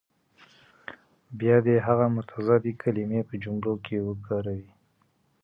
[1.39, 4.69] بیا دې هغه متضادې کلمې په جملو کې وکاروي.